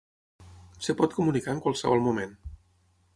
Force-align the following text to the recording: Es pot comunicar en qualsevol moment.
Es 0.85 0.89
pot 1.01 1.13
comunicar 1.19 1.55
en 1.55 1.61
qualsevol 1.67 2.03
moment. 2.09 2.33